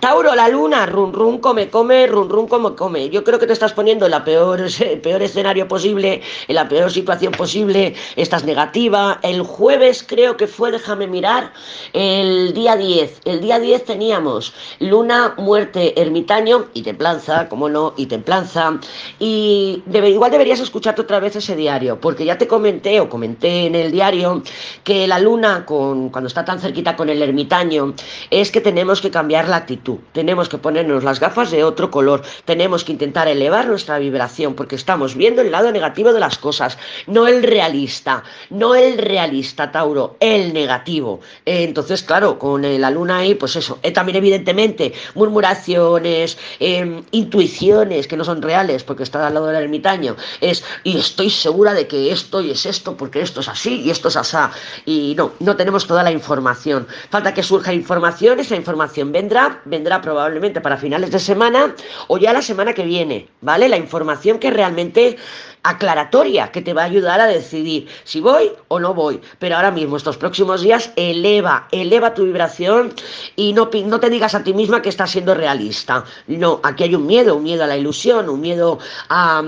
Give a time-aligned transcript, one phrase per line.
[0.00, 3.10] Tauro, la luna, run run come come, run run come come.
[3.10, 6.66] Yo creo que te estás poniendo en la peor, el peor escenario posible, en la
[6.70, 9.20] peor situación posible, estás negativa.
[9.22, 11.52] El jueves creo que fue, déjame mirar,
[11.92, 13.20] el día 10.
[13.26, 18.80] El día 10 teníamos luna, muerte, ermitaño y templanza, como no, y templanza.
[19.18, 23.74] Y igual deberías escucharte otra vez ese diario, porque ya te comenté o comenté en
[23.74, 24.42] el diario
[24.82, 27.92] que la luna, con, cuando está tan cerquita con el ermitaño,
[28.30, 32.22] es que tenemos que cambiar la actitud tenemos que ponernos las gafas de otro color,
[32.44, 36.78] tenemos que intentar elevar nuestra vibración porque estamos viendo el lado negativo de las cosas,
[37.06, 41.20] no el realista, no el realista, Tauro, el negativo.
[41.46, 47.02] Eh, entonces, claro, con eh, la luna ahí, pues eso, eh, también evidentemente murmuraciones, em,
[47.10, 51.74] intuiciones que no son reales porque está al lado del ermitaño, es, y estoy segura
[51.74, 54.52] de que esto y es esto porque esto es así y esto es asá.
[54.84, 56.86] Y no, no tenemos toda la información.
[57.10, 61.74] Falta que surja información, esa información vendrá, vendrá vendrá probablemente para finales de semana
[62.08, 63.66] o ya la semana que viene, ¿vale?
[63.66, 65.16] La información que realmente
[65.62, 69.20] aclaratoria que te va a ayudar a decidir si voy o no voy.
[69.38, 72.92] Pero ahora mismo, estos próximos días, eleva, eleva tu vibración
[73.36, 76.04] y no, no te digas a ti misma que estás siendo realista.
[76.26, 79.42] No, aquí hay un miedo, un miedo a la ilusión, un miedo a,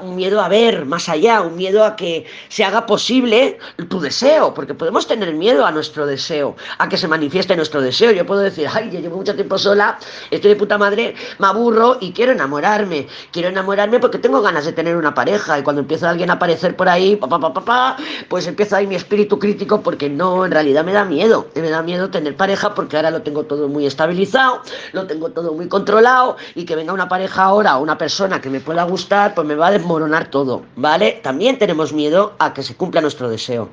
[0.00, 3.58] un miedo a ver más allá, un miedo a que se haga posible
[3.88, 8.12] tu deseo, porque podemos tener miedo a nuestro deseo, a que se manifieste nuestro deseo.
[8.12, 9.98] Yo puedo decir, ay, yo llevo mucho tiempo sola,
[10.30, 13.06] estoy de puta madre, me aburro y quiero enamorarme.
[13.32, 16.76] Quiero enamorarme porque tengo ganas de tener una pareja y cuando empieza alguien a aparecer
[16.76, 17.18] por ahí,
[18.28, 21.82] pues empieza ahí mi espíritu crítico porque no, en realidad me da miedo, me da
[21.82, 24.62] miedo tener pareja porque ahora lo tengo todo muy estabilizado,
[24.92, 28.60] lo tengo todo muy controlado y que venga una pareja ahora una persona que me
[28.60, 31.20] pueda gustar, pues me va a desmoronar todo, ¿vale?
[31.22, 33.70] También tenemos miedo a que se cumpla nuestro deseo.